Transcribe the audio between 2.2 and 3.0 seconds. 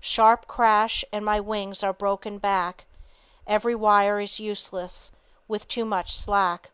back;